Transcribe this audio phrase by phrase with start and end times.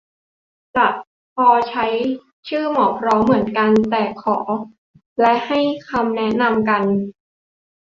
[0.73, 0.89] และ
[1.35, 1.85] พอใช้
[2.47, 4.37] ชื่อ หมอพร้อม เหมือนกัน ตอนขอ
[5.21, 6.83] และให้คำแนะนำกัน